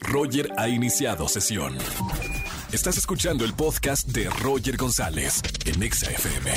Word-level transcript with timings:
Roger 0.00 0.50
ha 0.56 0.68
iniciado 0.68 1.28
sesión. 1.28 1.76
Estás 2.72 2.98
escuchando 2.98 3.44
el 3.44 3.54
podcast 3.54 4.08
de 4.08 4.28
Roger 4.42 4.76
González 4.76 5.42
en 5.64 5.82
Exa 5.82 6.10
FM. 6.10 6.50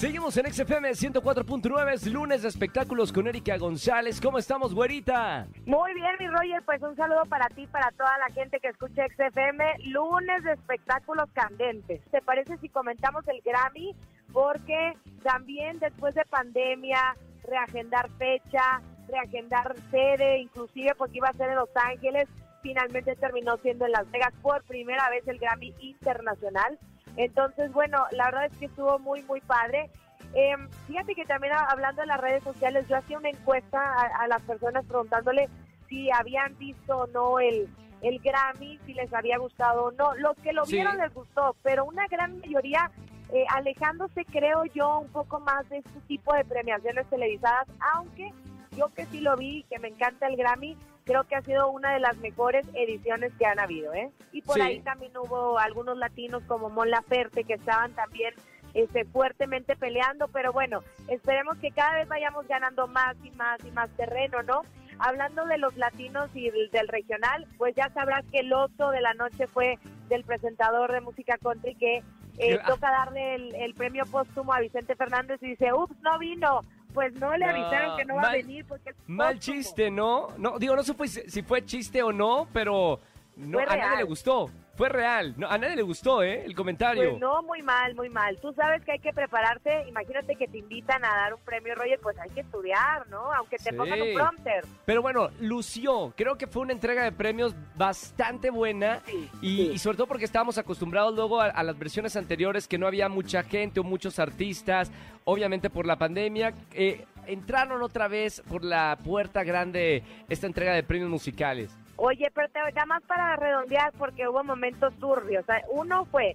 Seguimos 0.00 0.36
en 0.38 0.50
XFM 0.50 0.90
104.9, 0.92 1.92
es 1.92 2.06
lunes 2.06 2.40
de 2.40 2.48
espectáculos 2.48 3.12
con 3.12 3.26
Erika 3.26 3.58
González. 3.58 4.18
¿Cómo 4.20 4.38
estamos, 4.38 4.74
güerita? 4.74 5.46
Muy 5.66 5.92
bien, 5.92 6.12
mi 6.18 6.26
Roger, 6.26 6.62
pues 6.64 6.82
un 6.82 6.96
saludo 6.96 7.26
para 7.26 7.48
ti, 7.50 7.66
para 7.66 7.90
toda 7.90 8.16
la 8.16 8.32
gente 8.32 8.60
que 8.60 8.68
escucha 8.68 9.06
XFM. 9.08 9.62
Lunes 9.90 10.42
de 10.42 10.52
espectáculos 10.52 11.28
candentes. 11.34 12.00
¿Te 12.10 12.22
parece 12.22 12.56
si 12.58 12.70
comentamos 12.70 13.28
el 13.28 13.42
Grammy? 13.42 13.94
Porque 14.32 14.94
también 15.22 15.78
después 15.80 16.14
de 16.14 16.24
pandemia, 16.24 17.14
reagendar 17.44 18.08
fecha, 18.16 18.80
reagendar 19.10 19.74
sede, 19.90 20.38
inclusive 20.38 20.94
porque 20.96 21.18
iba 21.18 21.28
a 21.28 21.34
ser 21.34 21.50
en 21.50 21.56
Los 21.56 21.70
Ángeles, 21.74 22.28
finalmente 22.62 23.16
terminó 23.16 23.56
siendo 23.58 23.86
en 23.86 23.92
Las 23.92 24.10
Vegas 24.10 24.32
por 24.42 24.62
primera 24.64 25.08
vez 25.10 25.26
el 25.26 25.38
Grammy 25.38 25.74
Internacional. 25.80 26.78
Entonces, 27.16 27.72
bueno, 27.72 28.04
la 28.12 28.26
verdad 28.26 28.46
es 28.46 28.56
que 28.58 28.66
estuvo 28.66 28.98
muy, 28.98 29.22
muy 29.22 29.40
padre. 29.40 29.90
Eh, 30.34 30.54
fíjate 30.86 31.14
que 31.14 31.24
también 31.24 31.52
hablando 31.54 32.02
de 32.02 32.06
las 32.06 32.20
redes 32.20 32.42
sociales, 32.42 32.86
yo 32.88 32.96
hacía 32.96 33.18
una 33.18 33.30
encuesta 33.30 33.80
a, 34.18 34.28
las 34.28 34.42
personas 34.42 34.84
preguntándole 34.86 35.48
si 35.88 36.10
habían 36.12 36.56
visto 36.56 36.98
o 36.98 37.06
no 37.08 37.40
el, 37.40 37.68
el 38.02 38.20
Grammy, 38.20 38.78
si 38.86 38.94
les 38.94 39.12
había 39.12 39.38
gustado 39.38 39.86
o 39.86 39.92
no. 39.92 40.14
Los 40.16 40.36
que 40.36 40.52
lo 40.52 40.64
vieron 40.64 40.98
les 40.98 41.12
gustó, 41.12 41.56
pero 41.62 41.84
una 41.84 42.06
gran 42.06 42.38
mayoría 42.38 42.90
eh, 43.32 43.44
alejándose, 43.48 44.24
creo 44.24 44.64
yo, 44.74 44.98
un 45.00 45.08
poco 45.08 45.40
más 45.40 45.68
de 45.68 45.78
este 45.78 46.00
tipo 46.08 46.34
de 46.34 46.44
premiaciones 46.44 47.06
televisadas, 47.08 47.68
aunque 47.94 48.32
yo 48.80 48.94
que 48.94 49.04
sí 49.06 49.20
lo 49.20 49.36
vi, 49.36 49.64
que 49.68 49.78
me 49.78 49.88
encanta 49.88 50.26
el 50.26 50.36
Grammy, 50.36 50.76
creo 51.04 51.24
que 51.24 51.36
ha 51.36 51.42
sido 51.42 51.70
una 51.70 51.92
de 51.92 52.00
las 52.00 52.16
mejores 52.18 52.66
ediciones 52.74 53.32
que 53.38 53.44
han 53.44 53.58
habido, 53.58 53.92
¿eh? 53.92 54.10
Y 54.32 54.42
por 54.42 54.60
ahí 54.60 54.80
también 54.80 55.12
hubo 55.16 55.58
algunos 55.58 55.98
latinos 55.98 56.42
como 56.46 56.70
Mon 56.70 56.90
Laferte 56.90 57.44
que 57.44 57.54
estaban 57.54 57.92
también 57.94 58.32
este, 58.74 59.04
fuertemente 59.04 59.76
peleando, 59.76 60.28
pero 60.28 60.52
bueno, 60.52 60.80
esperemos 61.08 61.58
que 61.58 61.72
cada 61.72 61.96
vez 61.96 62.08
vayamos 62.08 62.46
ganando 62.48 62.86
más 62.86 63.16
y 63.22 63.30
más 63.32 63.62
y 63.64 63.70
más 63.72 63.90
terreno, 63.96 64.42
¿no? 64.42 64.62
Hablando 64.98 65.46
de 65.46 65.58
los 65.58 65.76
latinos 65.76 66.30
y 66.34 66.50
del, 66.50 66.88
regional, 66.88 67.46
pues 67.58 67.74
ya 67.74 67.90
sabrás 67.90 68.24
que 68.30 68.40
el 68.40 68.52
oso 68.52 68.90
de 68.90 69.00
la 69.00 69.14
noche 69.14 69.46
fue 69.46 69.78
del 70.08 70.24
presentador 70.24 70.92
de 70.92 71.00
música 71.00 71.38
country 71.38 71.74
que 71.74 72.02
eh, 72.38 72.58
toca 72.66 72.90
darle 72.90 73.34
el, 73.34 73.54
el 73.54 73.74
premio 73.74 74.04
póstumo 74.06 74.52
a 74.52 74.60
Vicente 74.60 74.94
Fernández 74.94 75.42
y 75.42 75.48
dice, 75.48 75.72
ups, 75.72 75.96
no 76.02 76.18
vino, 76.18 76.64
pues 76.92 77.12
no 77.14 77.36
le 77.36 77.44
avisaron 77.44 77.96
que 77.96 78.04
no 78.04 78.16
va 78.16 78.22
a 78.22 78.32
venir 78.32 78.64
porque 78.66 78.94
mal 79.06 79.38
chiste, 79.38 79.90
¿no? 79.90 80.28
No, 80.38 80.58
digo, 80.58 80.76
no 80.76 80.82
sé 80.82 80.94
si 81.28 81.42
fue 81.42 81.64
chiste 81.64 82.02
o 82.02 82.12
no, 82.12 82.48
pero 82.52 83.00
no, 83.36 83.58
a 83.60 83.76
nadie 83.76 83.98
le 83.98 84.04
gustó. 84.04 84.50
Fue 84.80 84.88
real. 84.88 85.34
No, 85.36 85.46
a 85.46 85.58
nadie 85.58 85.76
le 85.76 85.82
gustó, 85.82 86.22
¿eh? 86.22 86.42
El 86.42 86.54
comentario. 86.54 87.10
Pues 87.10 87.20
no, 87.20 87.42
muy 87.42 87.60
mal, 87.60 87.94
muy 87.94 88.08
mal. 88.08 88.38
Tú 88.40 88.50
sabes 88.54 88.82
que 88.82 88.92
hay 88.92 88.98
que 88.98 89.12
prepararse. 89.12 89.84
Imagínate 89.86 90.36
que 90.36 90.48
te 90.48 90.56
invitan 90.56 91.04
a 91.04 91.08
dar 91.08 91.34
un 91.34 91.40
premio, 91.40 91.74
Roger, 91.74 92.00
pues 92.00 92.18
hay 92.18 92.30
que 92.30 92.40
estudiar, 92.40 93.06
¿no? 93.10 93.30
Aunque 93.30 93.58
te 93.58 93.74
pongan 93.74 94.00
un 94.00 94.14
prompter. 94.14 94.64
Pero 94.86 95.02
bueno, 95.02 95.28
lució. 95.38 96.14
Creo 96.16 96.38
que 96.38 96.46
fue 96.46 96.62
una 96.62 96.72
entrega 96.72 97.04
de 97.04 97.12
premios 97.12 97.54
bastante 97.76 98.48
buena. 98.48 99.02
y, 99.42 99.76
sobre 99.76 99.98
todo 99.98 100.06
porque 100.06 100.24
estábamos 100.24 100.56
acostumbrados 100.56 101.14
luego 101.14 101.42
a, 101.42 101.62
las 101.62 101.78
versiones 101.78 102.16
anteriores 102.16 102.66
que 102.66 102.78
no 102.78 102.86
había 102.86 103.10
mucha 103.10 103.42
gente 103.42 103.80
o 103.80 103.84
muchos 103.84 104.18
artistas. 104.18 104.90
Obviamente 105.24 105.68
por 105.68 105.84
la 105.84 105.96
pandemia. 105.96 106.54
Eh, 106.72 107.04
entraron 107.26 107.82
otra 107.82 108.08
vez 108.08 108.42
por 108.48 108.64
la 108.64 108.96
puerta 109.04 109.44
grande 109.44 110.02
esta 110.30 110.46
entrega 110.46 110.72
de 110.72 110.82
premios 110.84 111.10
musicales. 111.10 111.76
Oye, 112.02 112.30
pero 112.34 112.48
te, 112.48 112.60
ya 112.74 112.86
más 112.86 113.02
para 113.02 113.36
redondear 113.36 113.92
porque 113.98 114.26
hubo 114.26 114.42
momentos 114.42 114.94
turbios. 114.94 115.44
uno 115.70 116.06
fue 116.06 116.34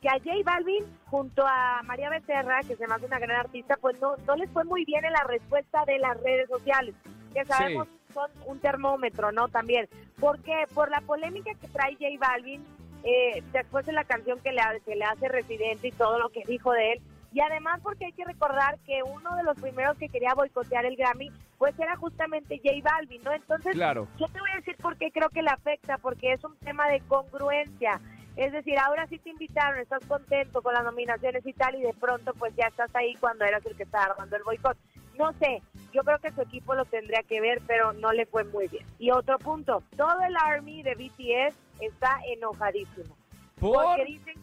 que 0.00 0.08
a 0.08 0.12
J 0.12 0.30
Balvin 0.44 0.84
junto 1.06 1.44
a 1.44 1.82
María 1.82 2.10
Becerra, 2.10 2.60
que 2.60 2.76
se 2.76 2.86
me 2.86 2.94
hace 2.94 3.06
una 3.06 3.18
gran 3.18 3.40
artista, 3.40 3.76
pues 3.80 4.00
no, 4.00 4.16
no 4.24 4.36
les 4.36 4.48
fue 4.50 4.62
muy 4.62 4.84
bien 4.84 5.04
en 5.04 5.12
la 5.12 5.24
respuesta 5.24 5.84
de 5.84 5.98
las 5.98 6.16
redes 6.22 6.48
sociales, 6.48 6.94
que 7.32 7.44
sabemos 7.44 7.88
son 8.12 8.30
un 8.46 8.60
termómetro, 8.60 9.32
¿no? 9.32 9.48
También. 9.48 9.88
¿Por 10.20 10.38
qué? 10.42 10.64
Por 10.72 10.88
la 10.92 11.00
polémica 11.00 11.50
que 11.60 11.66
trae 11.66 11.94
J 11.94 12.06
Balvin 12.20 12.64
eh, 13.02 13.42
después 13.52 13.84
de 13.86 13.92
la 13.92 14.04
canción 14.04 14.38
que 14.38 14.52
le, 14.52 14.62
que 14.86 14.94
le 14.94 15.04
hace 15.04 15.26
Residente 15.28 15.88
y 15.88 15.92
todo 15.92 16.20
lo 16.20 16.28
que 16.28 16.44
dijo 16.46 16.70
de 16.70 16.92
él, 16.92 17.02
y 17.34 17.40
además 17.40 17.80
porque 17.82 18.06
hay 18.06 18.12
que 18.12 18.24
recordar 18.24 18.78
que 18.86 19.02
uno 19.02 19.34
de 19.34 19.42
los 19.42 19.60
primeros 19.60 19.98
que 19.98 20.08
quería 20.08 20.34
boicotear 20.34 20.86
el 20.86 20.94
Grammy, 20.94 21.32
pues 21.58 21.76
era 21.80 21.96
justamente 21.96 22.60
J 22.62 22.76
Balvin, 22.80 23.22
¿no? 23.24 23.32
Entonces, 23.32 23.74
yo 23.74 24.28
te 24.28 24.38
voy 24.38 24.50
a 24.52 24.56
decir 24.58 24.76
por 24.76 24.96
qué 24.96 25.10
creo 25.10 25.28
que 25.30 25.42
le 25.42 25.50
afecta, 25.50 25.98
porque 25.98 26.32
es 26.32 26.44
un 26.44 26.56
tema 26.58 26.88
de 26.88 27.00
congruencia. 27.00 28.00
Es 28.36 28.52
decir, 28.52 28.78
ahora 28.78 29.08
sí 29.08 29.18
te 29.18 29.30
invitaron, 29.30 29.80
estás 29.80 30.06
contento 30.06 30.62
con 30.62 30.74
las 30.74 30.84
nominaciones 30.84 31.44
y 31.44 31.52
tal, 31.52 31.74
y 31.74 31.82
de 31.82 31.92
pronto 31.94 32.34
pues 32.34 32.54
ya 32.54 32.68
estás 32.68 32.94
ahí 32.94 33.16
cuando 33.16 33.44
eras 33.44 33.66
el 33.66 33.76
que 33.76 33.82
estaba 33.82 34.04
armando 34.04 34.36
el 34.36 34.44
boicot. 34.44 34.76
No 35.18 35.32
sé, 35.32 35.60
yo 35.92 36.02
creo 36.02 36.20
que 36.20 36.30
su 36.30 36.40
equipo 36.40 36.76
lo 36.76 36.84
tendría 36.84 37.24
que 37.24 37.40
ver, 37.40 37.60
pero 37.66 37.92
no 37.94 38.12
le 38.12 38.26
fue 38.26 38.44
muy 38.44 38.68
bien. 38.68 38.86
Y 39.00 39.10
otro 39.10 39.38
punto, 39.40 39.82
todo 39.96 40.20
el 40.20 40.36
Army 40.36 40.84
de 40.84 40.94
BTS 40.94 41.56
está 41.80 42.20
enojadísimo. 42.32 43.16
Porque 43.58 44.04
dicen 44.04 44.34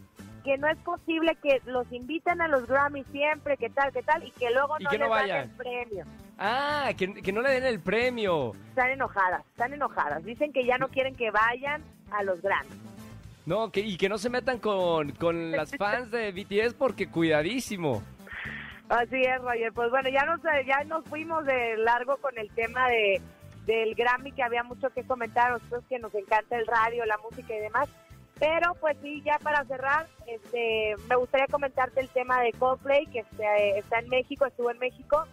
que 0.44 0.58
no 0.58 0.68
es 0.68 0.78
posible 0.80 1.36
que 1.42 1.62
los 1.66 1.92
inviten 1.92 2.42
a 2.42 2.48
los 2.48 2.68
Grammy 2.68 3.04
siempre, 3.12 3.58
que 3.58 3.70
tal, 3.70 3.92
que 3.92 4.04
tal, 4.04 4.24
y 4.24 4.32
que 4.32 4.50
luego 4.52 4.78
no, 4.80 4.92
les 4.92 5.00
den 5.00 5.36
el 5.36 5.50
premio. 5.52 6.06
Ah, 6.38 6.92
que, 6.98 7.32
no 7.32 7.42
le 7.42 7.52
den 7.52 7.66
el 7.66 7.80
premio. 7.80 8.54
Están 8.70 8.92
enojadas, 8.92 9.46
están 9.48 9.74
enojadas. 9.74 10.24
Dicen 10.24 10.52
que 10.52 10.66
ya 10.66 10.78
no 10.78 10.88
quieren 10.90 11.16
que 11.16 11.32
vayan 11.32 11.84
a 12.12 12.24
los 12.24 12.42
Grammy. 12.42 12.70
No, 13.46 13.72
que, 13.72 13.82
y 13.82 13.98
que 13.98 14.10
no 14.10 14.18
se 14.18 14.30
metan 14.30 14.60
con, 14.60 15.12
con 15.12 15.52
las 15.52 15.72
fans 15.78 16.12
de 16.12 16.32
BTS 16.32 16.74
porque 16.74 17.08
cuidadísimo. 17.08 18.04
Así 18.90 19.22
es, 19.22 19.42
Roger. 19.42 19.72
Pues 19.74 19.90
bueno, 19.90 20.10
ya 20.10 20.26
nos, 20.26 20.42
ya 20.66 20.84
nos 20.84 21.06
fuimos 21.06 21.46
de 21.46 21.78
largo 21.78 22.18
con 22.18 22.38
el 22.38 22.50
tema 22.52 22.88
de 22.90 23.22
del 23.66 23.96
Grammy, 23.96 24.32
que 24.32 24.44
había 24.44 24.64
mucho 24.64 24.90
que 24.90 25.04
comentar, 25.04 25.52
nosotros 25.52 25.84
que 25.88 26.00
nos 26.00 26.14
encanta 26.16 26.58
el 26.58 26.66
radio, 26.66 27.06
la 27.06 27.18
música 27.18 27.56
y 27.56 27.60
demás. 27.60 27.90
Pero 28.42 28.74
pues 28.80 28.98
sí, 29.04 29.22
ya 29.24 29.38
para 29.38 29.64
cerrar, 29.66 30.08
este, 30.26 30.96
me 31.08 31.16
gustaría 31.16 31.46
comentarte 31.46 32.00
el 32.00 32.10
tema 32.10 32.42
de 32.42 32.52
Coldplay, 32.54 33.06
que 33.06 33.20
este, 33.20 33.78
está 33.78 34.00
en 34.00 34.10
México, 34.10 34.48
estuvo 34.48 34.72
en 34.72 34.80
México, 34.80 35.26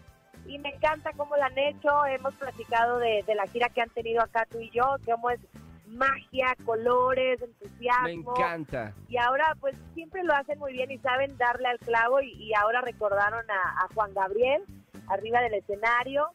y 0.46 0.58
me 0.58 0.74
encanta 0.74 1.12
cómo 1.16 1.34
lo 1.34 1.42
han 1.42 1.56
hecho. 1.56 2.04
Hemos 2.04 2.34
platicado 2.34 2.98
de, 2.98 3.24
la 3.34 3.46
gira 3.46 3.70
que 3.70 3.80
han 3.80 3.88
tenido 3.88 4.20
acá 4.20 4.46
tú 4.50 4.60
y 4.60 4.68
yo, 4.72 4.96
cómo 5.06 5.30
es 5.30 5.40
magia, 5.86 6.54
colores, 6.66 7.40
entusiasmo. 7.40 8.04
Me 8.04 8.12
encanta. 8.12 8.92
Y 9.08 9.16
ahora 9.16 9.56
pues 9.58 9.74
siempre 9.94 10.22
lo 10.22 10.34
hacen 10.34 10.58
muy 10.58 10.74
bien 10.74 10.90
y 10.90 10.98
saben 10.98 11.34
darle 11.38 11.68
al 11.68 11.78
clavo 11.78 12.20
y, 12.20 12.52
ahora 12.52 12.82
recordaron 12.82 13.50
a, 13.50 13.84
a 13.84 13.88
Juan 13.94 14.12
Gabriel 14.12 14.62
arriba 15.06 15.40
del 15.40 15.54
escenario. 15.54 16.28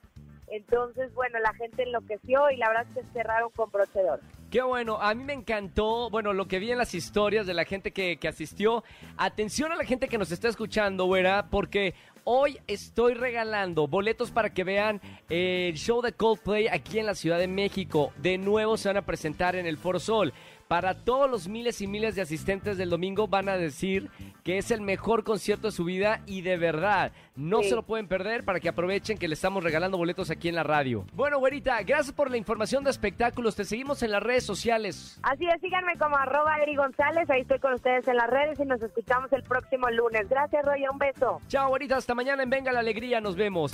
Entonces, 0.54 1.12
bueno, 1.16 1.40
la 1.40 1.52
gente 1.56 1.82
enloqueció 1.82 2.52
y 2.52 2.58
la 2.58 2.68
verdad 2.68 2.86
es 2.88 3.04
que 3.04 3.12
cerraron 3.12 3.50
con 3.56 3.72
procedor. 3.72 4.20
Qué 4.52 4.62
bueno, 4.62 5.02
a 5.02 5.16
mí 5.16 5.24
me 5.24 5.34
encantó, 5.34 6.12
bueno, 6.12 6.32
lo 6.32 6.48
que 6.48 6.60
vi 6.60 6.70
en 6.70 6.78
las 6.78 6.94
historias 6.94 7.48
de 7.48 7.56
la 7.56 7.66
gente 7.66 7.90
que, 7.92 8.18
que 8.18 8.28
asistió. 8.28 8.84
Atención 9.18 9.72
a 9.72 9.76
la 9.76 9.84
gente 9.84 10.08
que 10.08 10.20
nos 10.20 10.32
está 10.32 10.50
escuchando, 10.50 11.06
güera, 11.06 11.48
porque 11.50 11.96
hoy 12.24 12.60
estoy 12.68 13.14
regalando 13.14 13.88
boletos 13.88 14.32
para 14.32 14.54
que 14.54 14.64
vean 14.64 15.02
el 15.30 15.76
show 15.76 16.02
de 16.02 16.14
Coldplay 16.14 16.68
aquí 16.68 17.00
en 17.00 17.06
la 17.06 17.16
Ciudad 17.16 17.40
de 17.40 17.48
México. 17.48 18.12
De 18.18 18.38
nuevo 18.38 18.78
se 18.78 18.90
van 18.90 18.98
a 18.98 19.06
presentar 19.06 19.56
en 19.56 19.66
el 19.66 19.78
Foro 19.78 20.00
Sol 20.00 20.34
para 20.74 20.96
todos 20.96 21.30
los 21.30 21.48
miles 21.48 21.82
y 21.82 21.88
miles 21.88 22.16
de 22.16 22.24
asistentes 22.24 22.78
del 22.78 22.90
domingo 22.90 23.28
van 23.28 23.48
a 23.48 23.58
decir 23.58 24.10
que 24.44 24.58
es 24.58 24.72
el 24.72 24.82
mejor 24.82 25.24
concierto 25.24 25.68
de 25.68 25.72
su 25.72 25.84
vida 25.84 26.22
y 26.26 26.42
de 26.42 26.58
verdad, 26.58 27.12
no 27.36 27.62
se 27.62 27.76
lo 27.76 27.84
pueden 27.84 28.08
perder 28.08 28.44
para 28.44 28.60
que 28.60 28.70
aprovechen 28.70 29.20
que 29.20 29.28
le 29.28 29.36
estamos 29.36 29.64
regalando 29.64 29.98
boletos 29.98 30.32
aquí 30.32 30.50
en 30.50 30.56
la 30.56 30.64
radio. 30.64 31.06
Bueno, 31.14 31.38
güerita, 31.38 31.82
gracias 31.84 32.12
por 32.14 32.32
la 32.32 32.38
información 32.38 32.84
de 32.84 32.90
espectáculos. 32.90 33.56
Te 33.56 33.66
seguimos 33.66 34.02
en 34.02 34.12
las 34.12 34.24
redes 34.24 34.46
sociales. 34.46 35.20
Así 35.22 35.46
es, 35.46 35.62
síganme 35.62 35.94
como 36.00 36.18
arroba 36.18 36.58
Eri 36.64 36.76
González. 36.76 37.30
Ahí 37.30 37.42
estoy 37.42 37.60
con 37.60 37.74
ustedes 37.74 38.08
en 38.08 38.18
las 38.18 38.30
redes 38.32 38.60
y 38.60 38.66
nos 38.66 38.82
escuchamos 38.82 39.32
el 39.32 39.44
próximo 39.44 39.90
lunes. 39.92 40.28
Gracias, 40.28 40.66
Roy. 40.66 40.88
Un 40.92 40.98
beso. 40.98 41.40
Chao, 41.50 41.70
güerita. 41.70 41.98
Mañana 42.14 42.44
en 42.44 42.50
Venga 42.50 42.72
la 42.72 42.80
Alegría. 42.80 43.22
Nos 43.22 43.36
vemos. 43.36 43.72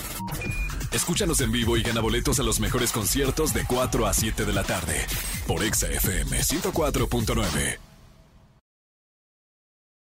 Escúchanos 0.91 1.39
en 1.41 1.51
vivo 1.51 1.77
y 1.77 1.83
gana 1.83 2.01
boletos 2.01 2.39
a 2.39 2.44
los 2.44 2.59
mejores 2.59 2.91
conciertos 2.91 3.53
de 3.53 3.63
4 3.65 4.07
a 4.07 4.13
7 4.13 4.45
de 4.45 4.53
la 4.53 4.63
tarde 4.63 5.06
por 5.47 5.63
Exa 5.63 5.88
FM 5.88 6.39
104.9. 6.39 7.88